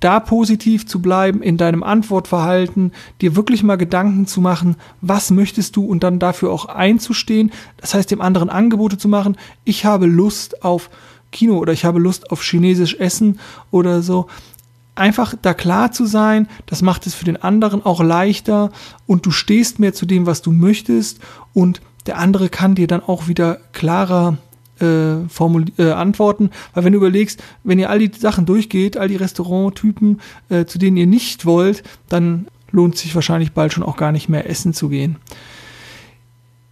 da 0.00 0.18
positiv 0.18 0.84
zu 0.84 1.00
bleiben 1.00 1.42
in 1.42 1.56
deinem 1.56 1.84
Antwortverhalten, 1.84 2.90
dir 3.20 3.36
wirklich 3.36 3.62
mal 3.62 3.76
Gedanken 3.76 4.26
zu 4.26 4.40
machen, 4.40 4.74
was 5.00 5.30
möchtest 5.30 5.76
du 5.76 5.84
und 5.84 6.02
dann 6.02 6.18
dafür 6.18 6.50
auch 6.50 6.66
einzustehen. 6.66 7.52
Das 7.76 7.94
heißt, 7.94 8.10
dem 8.10 8.20
anderen 8.20 8.50
Angebote 8.50 8.98
zu 8.98 9.06
machen. 9.06 9.36
Ich 9.64 9.84
habe 9.84 10.06
Lust 10.06 10.64
auf 10.64 10.90
Kino 11.32 11.58
oder 11.58 11.72
ich 11.72 11.84
habe 11.84 11.98
Lust 11.98 12.30
auf 12.30 12.42
chinesisch 12.42 12.94
Essen 12.94 13.40
oder 13.70 14.02
so. 14.02 14.28
Einfach 14.94 15.34
da 15.40 15.54
klar 15.54 15.90
zu 15.90 16.04
sein, 16.04 16.48
das 16.66 16.82
macht 16.82 17.06
es 17.06 17.14
für 17.14 17.24
den 17.24 17.42
anderen 17.42 17.84
auch 17.84 18.02
leichter 18.02 18.70
und 19.06 19.26
du 19.26 19.30
stehst 19.30 19.78
mehr 19.78 19.94
zu 19.94 20.06
dem, 20.06 20.26
was 20.26 20.42
du 20.42 20.52
möchtest 20.52 21.18
und 21.54 21.80
der 22.06 22.18
andere 22.18 22.48
kann 22.48 22.74
dir 22.74 22.86
dann 22.86 23.02
auch 23.02 23.26
wieder 23.26 23.58
klarer 23.72 24.36
äh, 24.80 25.14
äh, 25.22 25.92
antworten. 25.92 26.50
Weil 26.74 26.84
wenn 26.84 26.92
du 26.92 26.98
überlegst, 26.98 27.42
wenn 27.62 27.78
ihr 27.78 27.88
all 27.88 28.00
die 28.00 28.10
Sachen 28.18 28.46
durchgeht, 28.46 28.96
all 28.96 29.08
die 29.08 29.16
Restauranttypen, 29.16 30.20
äh, 30.48 30.64
zu 30.64 30.78
denen 30.78 30.96
ihr 30.96 31.06
nicht 31.06 31.46
wollt, 31.46 31.82
dann 32.08 32.48
lohnt 32.72 32.96
sich 32.96 33.14
wahrscheinlich 33.14 33.52
bald 33.52 33.72
schon 33.72 33.84
auch 33.84 33.96
gar 33.96 34.12
nicht 34.12 34.28
mehr 34.28 34.48
essen 34.48 34.74
zu 34.74 34.88
gehen. 34.88 35.16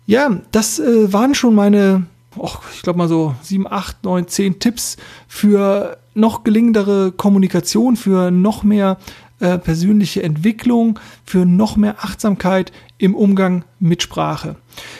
Ja, 0.06 0.40
das 0.50 0.80
äh, 0.80 1.12
waren 1.12 1.34
schon 1.34 1.54
meine, 1.54 2.06
oh, 2.36 2.52
ich 2.74 2.82
glaube 2.82 2.98
mal 2.98 3.08
so 3.08 3.34
sieben, 3.42 3.66
acht, 3.70 4.04
neun, 4.04 4.28
zehn 4.28 4.58
Tipps 4.58 4.96
für 5.28 5.98
noch 6.14 6.44
gelingendere 6.44 7.12
Kommunikation, 7.12 7.96
für 7.96 8.30
noch 8.30 8.62
mehr 8.62 8.98
äh, 9.40 9.58
persönliche 9.58 10.22
Entwicklung, 10.22 10.98
für 11.24 11.46
noch 11.46 11.76
mehr 11.76 12.04
Achtsamkeit 12.04 12.72
im 12.98 13.14
Umgang 13.14 13.64
mit 13.78 14.02
Sprache. 14.02 14.56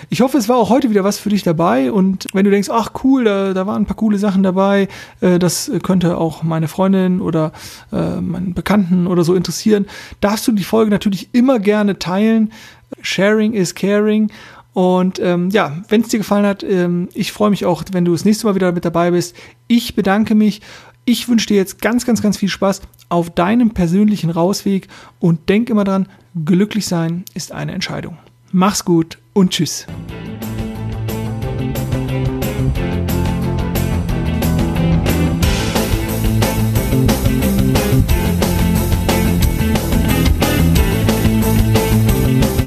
Ich 0.09 0.23
hoffe, 0.23 0.39
es 0.39 0.49
war 0.49 0.57
auch 0.57 0.71
heute 0.71 0.89
wieder 0.89 1.05
was 1.05 1.19
für 1.19 1.29
dich 1.29 1.43
dabei 1.43 1.93
und 1.93 2.27
wenn 2.33 2.47
du 2.47 2.51
denkst, 2.51 2.71
ach 2.71 2.93
cool, 3.05 3.25
da, 3.25 3.53
da 3.53 3.67
waren 3.67 3.83
ein 3.83 3.87
paar 3.87 3.97
coole 3.97 4.19
Sachen 4.19 4.43
dabei, 4.43 4.89
äh, 5.21 5.39
das 5.39 5.71
könnte 5.83 6.17
auch 6.17 6.43
meine 6.43 6.69
Freundin 6.69 7.21
oder 7.21 7.53
äh, 7.93 8.21
meinen 8.21 8.55
Bekannten 8.55 9.07
oder 9.07 9.25
so 9.25 9.35
interessieren, 9.35 9.87
darfst 10.23 10.49
du 10.49 10.53
die 10.53 10.65
Folge 10.65 10.91
natürlich 10.91 11.29
immer 11.33 11.59
gerne 11.59 11.99
teilen. 11.99 12.51
Sharing 13.03 13.53
is 13.53 13.75
caring. 13.75 14.31
Und 14.81 15.19
ähm, 15.19 15.51
ja, 15.51 15.77
wenn 15.91 16.01
es 16.01 16.09
dir 16.09 16.17
gefallen 16.17 16.47
hat, 16.47 16.63
ähm, 16.63 17.11
ich 17.13 17.33
freue 17.33 17.51
mich 17.51 17.67
auch, 17.67 17.85
wenn 17.93 18.07
du 18.07 18.13
das 18.13 18.25
nächste 18.25 18.47
Mal 18.47 18.55
wieder 18.55 18.73
mit 18.73 18.87
dabei 18.87 19.11
bist. 19.11 19.37
Ich 19.67 19.95
bedanke 19.95 20.35
mich. 20.35 20.63
Ich 21.05 21.29
wünsche 21.29 21.49
dir 21.49 21.57
jetzt 21.59 21.83
ganz, 21.83 22.07
ganz, 22.07 22.23
ganz 22.23 22.39
viel 22.39 22.49
Spaß 22.49 22.81
auf 23.11 23.29
deinem 23.29 23.73
persönlichen 23.73 24.31
Rausweg 24.31 24.89
und 25.19 25.51
denk 25.51 25.69
immer 25.69 25.85
dran, 25.85 26.09
glücklich 26.47 26.87
sein 26.87 27.27
ist 27.35 27.53
eine 27.53 27.73
Entscheidung. 27.73 28.17
Mach's 28.53 28.87
gut 28.87 29.19
und 29.35 29.51
tschüss. 29.51 29.87